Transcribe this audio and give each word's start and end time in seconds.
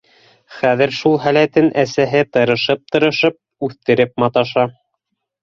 Хәҙер 0.59 0.93
шул 0.99 1.17
һәләтен 1.25 1.69
әсәһе 1.81 2.23
тырышып-тырышып 2.39 3.69
үҫтереп 3.69 4.19
маташа. 4.25 4.67